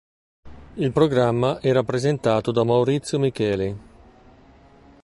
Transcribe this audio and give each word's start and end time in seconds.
Il 0.73 0.91
programma 0.93 1.61
era 1.61 1.83
presentato 1.83 2.51
da 2.51 2.63
Maurizio 2.63 3.19
Micheli. 3.19 3.77